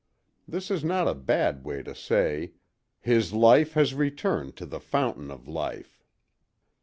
This 0.47 0.71
is 0.71 0.83
not 0.83 1.07
a 1.07 1.13
bad 1.13 1.63
way 1.63 1.83
to 1.83 1.93
say, 1.93 2.53
"His 3.01 3.33
life 3.33 3.73
has 3.73 3.93
returned 3.93 4.55
to 4.55 4.65
the 4.65 4.79
Fountain 4.79 5.29
of 5.29 5.47
Life." 5.47 6.01